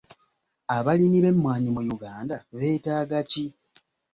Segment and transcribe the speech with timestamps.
[0.75, 3.45] Abalimi b'emmwanyi mu Uganda beetaaga ki?